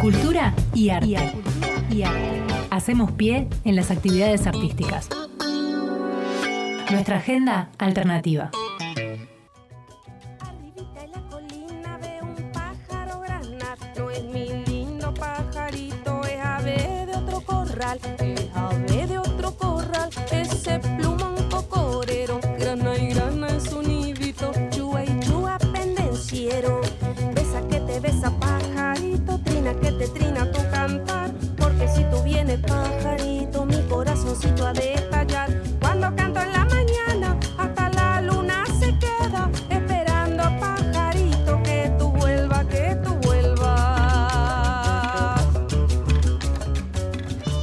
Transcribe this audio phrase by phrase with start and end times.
[0.00, 1.16] Cultura y arte.
[2.70, 5.08] Hacemos pie en las actividades artísticas.
[6.90, 8.50] Nuestra agenda alternativa.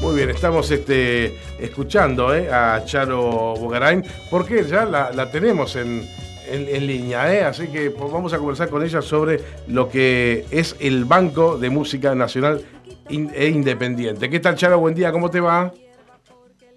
[0.03, 6.05] Muy bien, estamos este, escuchando eh, a Charo Bogarain, porque ya la, la tenemos en,
[6.47, 10.45] en- en línea, eh, así que pues, vamos a conversar con ella sobre lo que
[10.51, 12.61] es el Banco de Música Nacional
[13.07, 14.29] in- e Independiente.
[14.29, 14.77] ¿Qué tal, Charo?
[14.79, 15.71] Buen día, ¿cómo te va?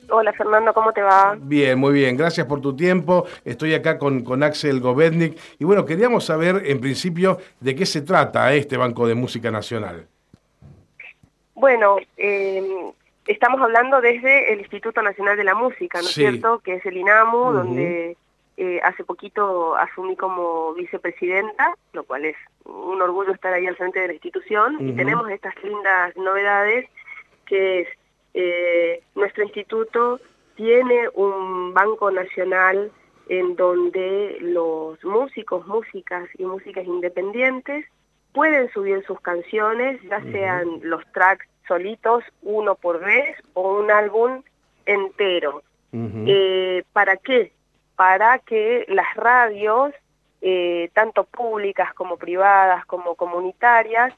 [0.09, 1.37] Hola Fernando, ¿cómo te va?
[1.37, 3.27] Bien, muy bien, gracias por tu tiempo.
[3.45, 8.03] Estoy acá con, con Axel Govetnik y bueno, queríamos saber en principio de qué se
[8.03, 10.07] trata eh, este Banco de Música Nacional.
[11.57, 12.63] Bueno, eh,
[13.27, 16.23] estamos hablando desde el Instituto Nacional de la Música, ¿no es Sí.
[16.23, 16.61] cierto?
[16.61, 18.17] Que es el INAMU, donde
[18.59, 24.01] eh, hace poquito asumí como vicepresidenta, lo cual es un orgullo estar ahí al frente
[24.01, 24.77] de la institución.
[24.81, 26.89] Y tenemos estas lindas novedades,
[27.45, 27.89] que es
[28.33, 30.21] eh, nuestro instituto
[30.57, 32.91] tiene un banco nacional
[33.29, 37.85] en donde los músicos, músicas y músicas independientes
[38.33, 44.43] pueden subir sus canciones, ya sean los tracks solitos, uno por vez, o un álbum
[44.85, 45.63] entero.
[45.93, 47.53] Eh, ¿Para qué?
[47.97, 49.95] Para que las radios,
[50.43, 54.13] eh, tanto públicas como privadas, como comunitarias,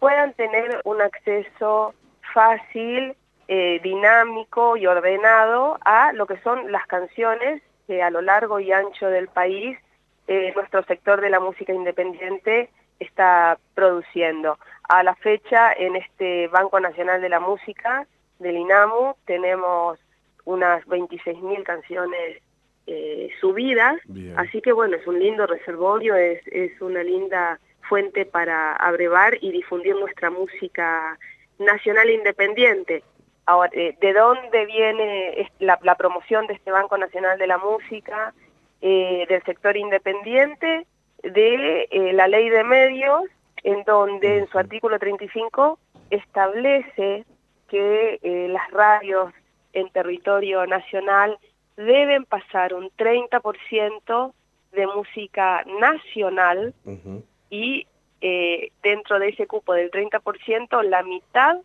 [0.00, 1.94] puedan tener un acceso
[2.34, 3.14] fácil,
[3.46, 8.72] eh, dinámico y ordenado a lo que son las canciones que a lo largo y
[8.72, 9.78] ancho del país
[10.54, 14.58] nuestro sector de la música independiente está produciendo.
[14.90, 18.08] A la fecha, en este Banco Nacional de la Música
[18.40, 20.00] del INAMU, tenemos
[20.44, 22.42] unas 26.000 canciones
[22.88, 24.36] eh, subidas, Bien.
[24.36, 29.52] así que bueno, es un lindo reservorio, es, es una linda fuente para abrevar y
[29.52, 31.16] difundir nuestra música
[31.60, 33.04] nacional e independiente.
[33.46, 38.34] Ahora, eh, ¿de dónde viene la, la promoción de este Banco Nacional de la Música,
[38.80, 40.84] eh, del sector independiente?
[41.22, 43.22] De eh, la ley de medios,
[43.62, 45.78] en donde en su artículo 35
[46.10, 47.24] establece
[47.68, 49.32] que eh, las radios
[49.72, 51.38] en territorio nacional
[51.76, 54.32] deben pasar un 30%
[54.72, 56.74] de música nacional
[57.48, 57.86] y
[58.20, 61.56] eh, dentro de ese cupo del 30%, la mitad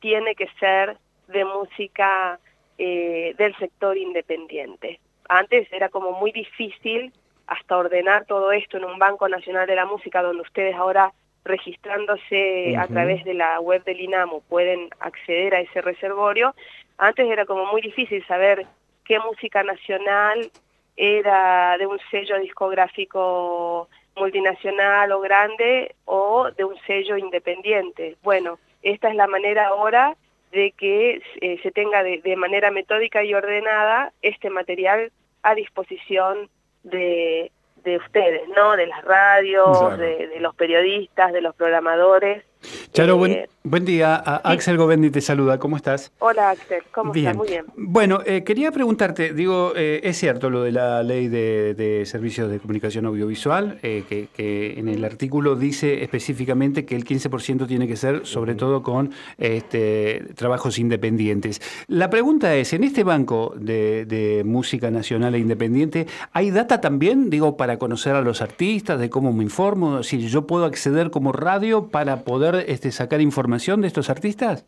[0.00, 0.96] tiene que ser
[1.28, 2.38] de música
[2.78, 5.00] eh, del sector independiente.
[5.28, 7.12] Antes era como muy difícil
[7.46, 11.12] hasta ordenar todo esto en un Banco Nacional de la Música, donde ustedes ahora
[11.44, 16.54] registrándose a través de la web del INAMO pueden acceder a ese reservorio.
[16.98, 18.66] Antes era como muy difícil saber
[19.04, 20.50] qué música nacional
[20.96, 28.16] era de un sello discográfico multinacional o grande o de un sello independiente.
[28.22, 30.16] Bueno, esta es la manera ahora
[30.52, 35.10] de que eh, se tenga de, de manera metódica y ordenada este material
[35.42, 36.50] a disposición
[36.82, 37.50] de,
[37.84, 38.76] de ustedes, ¿no?
[38.76, 39.96] De las radios, Claro.
[39.96, 42.44] de, de los periodistas, de los programadores.
[42.92, 44.14] Charo, Eh, buen, buen día.
[44.16, 44.42] A- sí.
[44.44, 45.58] Axel Govendi te saluda.
[45.58, 46.12] ¿Cómo estás?
[46.18, 47.36] Hola Axel, ¿cómo estás?
[47.36, 47.64] Muy bien.
[47.76, 52.50] Bueno, eh, quería preguntarte, digo, eh, es cierto lo de la ley de, de servicios
[52.50, 57.86] de comunicación audiovisual, eh, que, que en el artículo dice específicamente que el 15% tiene
[57.88, 61.60] que ser sobre todo con este, trabajos independientes.
[61.88, 67.30] La pregunta es, en este banco de, de música nacional e independiente, ¿hay data también,
[67.30, 70.02] digo, para conocer a los artistas, de cómo me informo?
[70.02, 74.66] Si yo puedo acceder como radio para poder este, sacar información de estos artistas.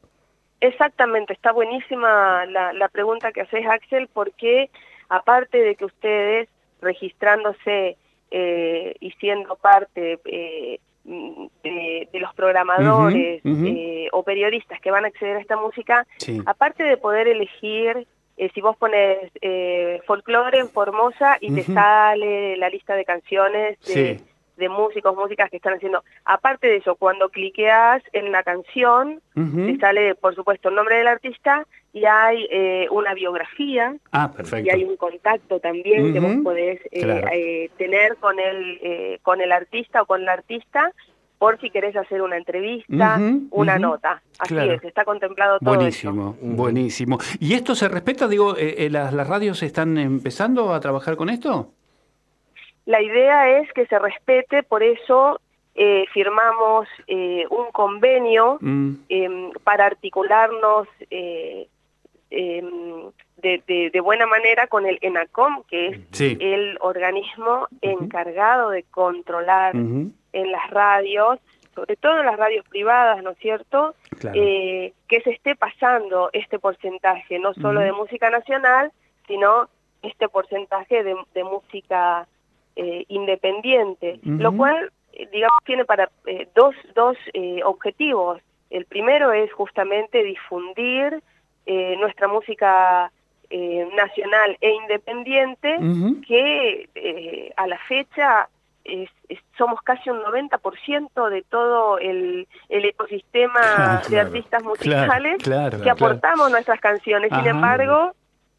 [0.61, 4.71] Exactamente, está buenísima la, la pregunta que haces, Axel, porque
[5.09, 6.49] aparte de que ustedes
[6.81, 7.97] registrándose
[8.31, 15.09] eh, y siendo parte eh, de, de los programadores eh, o periodistas que van a
[15.09, 16.41] acceder a esta música, Sí.
[16.47, 18.07] aparte de poder elegir,
[18.37, 23.79] eh, si vos pones eh, folclore en Formosa y te sale la lista de canciones
[23.81, 24.25] de, Sí.
[24.57, 29.77] De músicos, músicas que están haciendo, aparte de eso, cuando cliqueas en la canción, te
[29.79, 34.67] sale, por supuesto, el nombre del artista y hay eh, una biografía Ah, perfecto.
[34.67, 37.29] y hay un contacto también que vos podés eh, Claro.
[37.33, 40.93] eh, tener con el, eh, con el artista o con la artista
[41.39, 43.21] por si querés hacer una entrevista,
[43.51, 44.23] una nota.
[44.39, 44.73] Así Claro.
[44.73, 47.19] es, está contemplado todo Buenísimo, buenísimo.
[47.39, 48.29] ¿Y esto se respeta?
[48.29, 51.73] Digo, eh, eh, ¿las, ¿las radios están empezando a trabajar con esto?
[52.87, 55.41] La idea es que se respete, por eso
[55.75, 61.67] eh, firmamos eh, un convenio Mm, em, para articularnos eh,
[62.31, 66.37] em, de, de- de buena manera con el ENACOM, que es Sí.
[66.41, 71.39] el organismo encargado de controlar en las radios,
[71.75, 74.41] sobre todo en las radios privadas, ¿no es cierto?, Claro.
[74.41, 78.93] eh, que se esté pasando este porcentaje, no solo de música nacional,
[79.27, 79.69] sino
[80.03, 82.27] este porcentaje de, de música
[82.77, 88.41] eh, independiente, lo cual, eh, digamos, tiene para eh, dos, dos eh, objetivos.
[88.71, 91.23] El primero es justamente difundir
[91.67, 93.11] eh, nuestra música
[93.51, 96.21] eh, nacional e independiente, Ujú.
[96.27, 98.49] que eh, a la fecha
[98.85, 105.43] es- es- somos casi un 90% de todo el, el ecosistema Claro, de artistas musicales
[105.43, 107.29] claro, que aportamos nuestras canciones.
[107.31, 107.51] Sin Ajá.
[107.51, 108.13] embargo,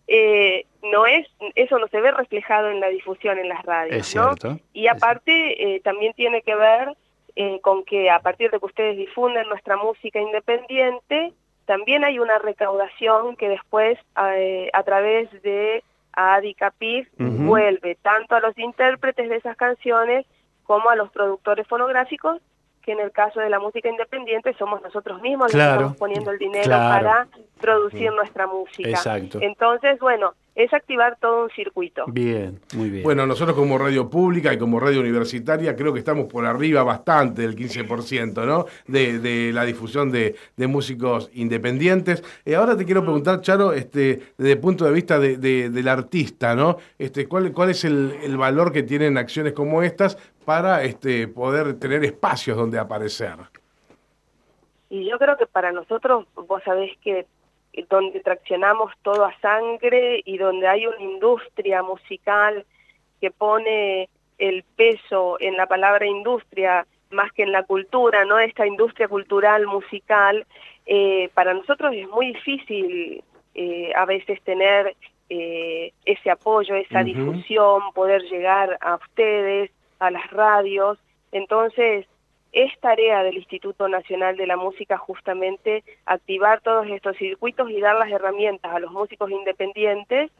[0.07, 4.15] eh, no es eso no se ve reflejado en la difusión en las radios, Es
[4.15, 4.35] ¿no?
[4.35, 4.59] cierto.
[4.73, 6.95] Y aparte eh, también tiene que ver
[7.35, 11.33] eh, con que a partir de que ustedes difunden nuestra música independiente,
[11.65, 13.97] también hay una recaudación que después
[14.35, 17.29] eh, a través de ADICAPIF Ujú.
[17.45, 20.25] vuelve tanto a los intérpretes de esas canciones
[20.63, 22.41] como a los productores fonográficos,
[22.85, 26.31] que en el caso de la música independiente somos nosotros mismos los que estamos poniendo
[26.31, 27.05] el dinero claro.
[27.05, 27.27] para
[27.59, 28.89] producir nuestra música.
[28.89, 29.39] Exacto.
[29.41, 32.05] Entonces, bueno, es activar todo un circuito.
[32.07, 33.03] Bien, muy bien.
[33.03, 37.41] Bueno, nosotros como radio pública y como radio universitaria creo que estamos por arriba bastante
[37.41, 38.65] del 15%, ¿no?
[38.87, 42.23] De, de la difusión de, de músicos independientes.
[42.45, 45.87] Eh, ahora te quiero preguntar, Charo, este, desde el punto de vista de- de- del
[45.89, 46.77] artista, ¿no?
[46.97, 51.79] Este, ¿cuál, ¿Cuál es el, el valor que tienen acciones como estas para este, poder
[51.79, 53.35] tener espacios donde aparecer?
[54.89, 57.25] Y yo creo que para nosotros, vos sabés que
[57.89, 62.65] donde traccionamos todo a sangre y donde hay una industria musical
[63.19, 68.39] que pone el peso en la palabra industria más que en la cultura, ¿no?
[68.39, 70.45] Esta industria cultural musical,
[70.85, 74.95] eh, para nosotros es muy difícil eh, a veces tener
[75.29, 80.97] eh, ese apoyo, esa difusión, poder llegar a ustedes, a las radios.
[81.31, 82.05] Entonces,
[82.51, 87.95] es tarea del Instituto Nacional de la Música justamente activar todos estos circuitos y dar
[87.97, 90.31] las herramientas a los músicos independientes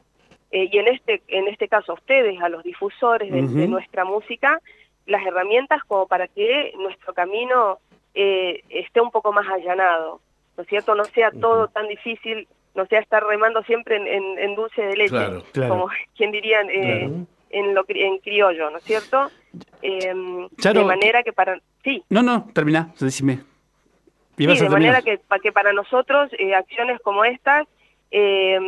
[0.51, 4.61] eh, y en este en este caso a ustedes, a los difusores de, nuestra música,
[5.05, 7.79] las herramientas como para que nuestro camino
[8.13, 10.21] eh, esté un poco más allanado,
[10.55, 10.95] ¿no es cierto?
[10.95, 14.95] No sea todo tan difícil, no sea estar remando siempre en, en- en dulce de
[14.95, 15.69] leche, Claro, claro.
[15.73, 17.25] como quien dirían eh, Claro.
[17.59, 19.31] En, lo, en criollo, ¿no es cierto?
[19.81, 21.59] Em, Charo, de manera que para...
[21.83, 23.39] Sí, No, no, termina, decime.
[24.37, 27.65] Sí, de manera que, que para nosotros eh, acciones como estas
[28.11, 28.59] eh,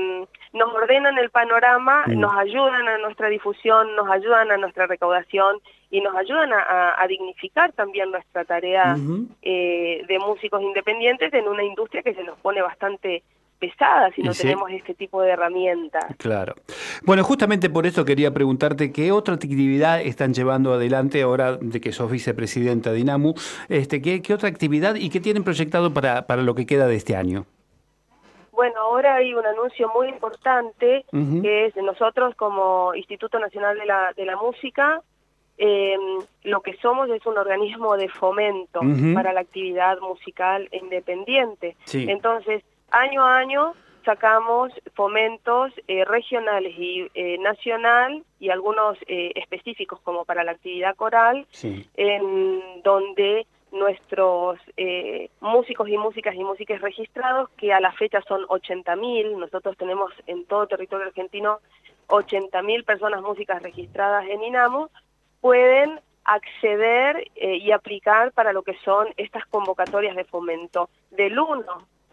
[0.53, 2.19] nos ordenan el panorama, Mm.
[2.19, 5.59] nos ayudan a nuestra difusión, nos ayudan a nuestra recaudación
[5.91, 8.95] y nos ayudan a, a- a dignificar también nuestra tarea
[9.41, 13.23] eh, de músicos independientes en una industria que se nos pone bastante
[13.59, 14.43] pesada si no sí.
[14.43, 16.05] tenemos este tipo de herramientas.
[16.17, 16.55] Claro.
[17.03, 21.91] Bueno, justamente por eso quería preguntarte qué otra actividad están llevando adelante ahora de que
[21.91, 23.33] sos vicepresidenta de INAMU.
[23.69, 26.95] Este, ¿qué, qué otra actividad y qué tienen proyectado para, para lo que queda de
[26.95, 27.45] este año?
[28.57, 34.13] Bueno, ahora hay un anuncio muy importante que es nosotros como Instituto Nacional de la,
[34.17, 35.03] de la Música,
[35.59, 35.95] eh,
[36.43, 38.81] lo que somos es un organismo de fomento
[39.13, 41.75] para la actividad musical independiente.
[41.83, 42.07] Sí.
[42.09, 43.73] Entonces, año a año
[44.05, 50.95] sacamos fomentos eh, regionales y eh, nacional y algunos eh, específicos como para la actividad
[50.95, 51.89] coral, Sí.
[51.95, 58.45] en donde nuestros eh, músicos y músicas y músicas registrados, que a la fecha son
[58.47, 61.59] 80.000, nosotros tenemos en todo territorio argentino
[62.07, 64.89] 80.000 personas músicas registradas en INAMO,
[65.41, 71.63] pueden acceder eh, y aplicar para lo que son estas convocatorias de fomento del 1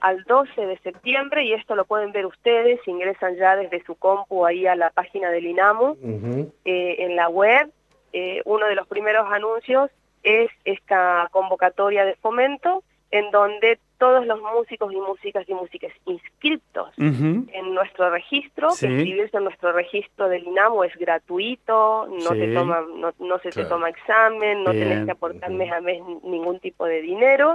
[0.04, 4.44] al 12 de septiembre, y esto lo pueden ver ustedes, ingresan ya desde su compu
[4.44, 6.52] ahí a la página del INAMO, Ujú.
[6.66, 7.70] eh, en la web.
[8.12, 9.90] Eh, uno de los primeros anuncios
[10.22, 16.88] es esta convocatoria de fomento en donde todos los músicos y músicas y músicas inscritos
[16.98, 17.46] Ujú.
[17.52, 18.86] en nuestro registro, Sí.
[18.86, 22.38] que inscribirse en nuestro registro del INAMO es gratuito, no Sí.
[22.40, 24.88] te toma, no, no se te toma examen, no Bien.
[24.88, 27.54] tenés que aportar mes a mes ningún tipo de dinero.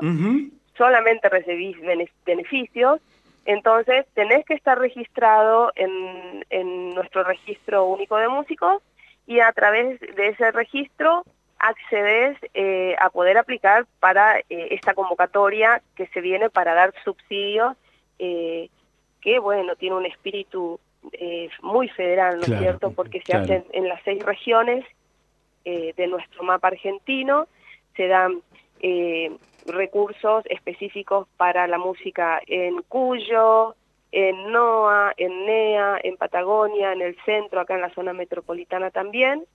[0.79, 3.01] Solamente recibís bene- beneficios,
[3.45, 8.81] entonces tenés que estar registrado en, en nuestro registro único de músicos
[9.27, 11.23] y a través de ese registro
[11.59, 17.75] accedes eh, a poder aplicar para eh, esta convocatoria que se viene para dar subsidios,
[18.17, 18.69] eh,
[19.21, 20.79] que bueno, tiene un espíritu
[21.61, 22.91] muy federal, ¿no es cierto?
[22.91, 24.85] Porque se hacen en las seis regiones
[25.65, 27.47] de nuestro mapa argentino,
[27.95, 28.41] se dan
[29.69, 33.75] recursos específicos para la música en Cuyo,
[34.11, 39.45] en NOA, en NEA, en Patagonia, en el centro, acá en la zona metropolitana también,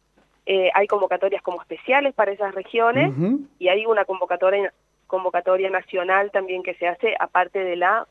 [0.46, 3.12] eh, hay convocatorias como especiales para esas regiones
[3.58, 4.72] y hay una convocatoria,
[5.06, 8.06] convocatoria nacional también que se hace aparte de la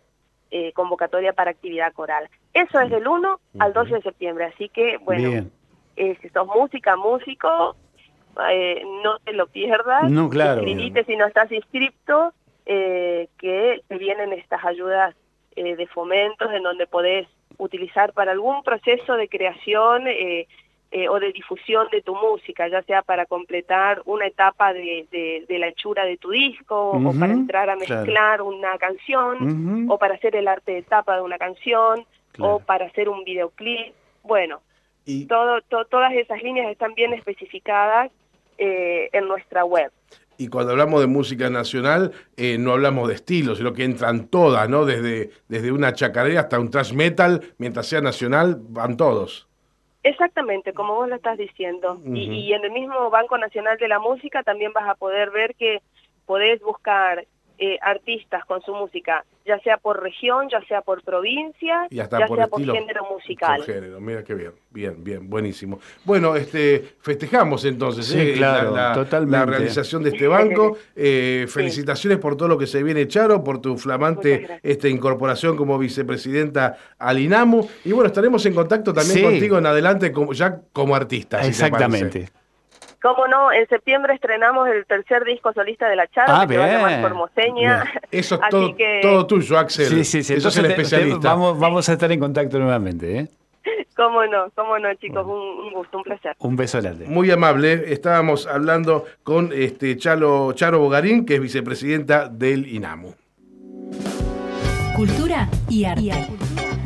[0.50, 2.30] eh, convocatoria para actividad coral.
[2.54, 5.48] Eso es del 1 al 12 de septiembre, así que bueno,
[5.96, 7.76] eh, si sos música, músico,
[9.04, 10.64] no te lo pierdas, no, claro.
[10.64, 12.34] si no estás inscripto,
[12.66, 15.16] que te vienen estas ayudas
[15.56, 20.48] de fomentos en donde podés utilizar para algún proceso de creación eh,
[20.92, 25.08] eh, o de difusión de tu música, ya sea para completar una etapa de,
[25.48, 30.16] de, la hechura de tu disco, o para entrar a mezclar una canción, o para
[30.16, 32.06] hacer el arte de etapa de una canción,
[32.38, 33.96] o para hacer un videoclip.
[34.22, 34.62] Bueno,
[35.04, 35.26] y...
[35.26, 38.12] todo, todas esas líneas están bien especificadas
[38.58, 39.92] eh, en nuestra web.
[40.38, 44.68] Y cuando hablamos de música nacional, eh, no hablamos de estilos, sino que entran todas,
[44.68, 44.86] ¿no?
[44.86, 49.48] Desde, desde una chacarera hasta un thrash metal, mientras sea nacional, van todos.
[50.02, 52.02] Exactamente, como vos lo estás diciendo.
[52.06, 55.82] y, en el mismo Banco Nacional de la Música también vas a poder ver que
[56.26, 57.26] podés buscar
[57.58, 62.28] eh, artistas con su música, ya sea por región, ya sea por provincia, ya sea
[62.28, 63.58] por género musical.
[63.58, 65.80] Por género, mira qué bien, bien, bien, buenísimo.
[66.04, 70.78] Bueno, este, festejamos entonces eh, la, realización de este banco.
[70.96, 75.78] Eh, felicitaciones por todo lo que se viene, Charo, por tu flamante este, incorporación como
[75.78, 77.68] vicepresidenta al INAMU.
[77.84, 81.46] Y bueno, estaremos en contacto también contigo en adelante como, ya como artista.
[81.46, 82.30] Exactamente.
[83.04, 86.88] Cómo no, en septiembre estrenamos el tercer disco solista de la charla, ah, que va
[86.88, 87.84] a Formoseña.
[88.10, 89.88] Eso es todo, tuyo, Axel.
[89.88, 90.36] Sí, sí, sí.
[90.36, 91.34] Eso es el especialista.
[91.34, 93.28] vamos, vamos a estar en contacto nuevamente, ¿eh?
[93.98, 96.36] Cómo no, cómo no, chicos, un, gusto, un placer.
[96.40, 97.06] Un beso grande.
[97.06, 97.92] Muy amable.
[97.94, 103.16] Estábamos hablando con este Chalo, Charo Bogarín, que es vicepresidenta del INAMU.
[104.96, 106.02] Cultura y arte.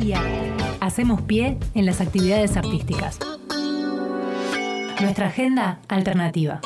[0.00, 0.52] Y arte.
[0.80, 3.20] Hacemos pie en las actividades artísticas.
[5.00, 6.60] Nuestra agenda alternativa.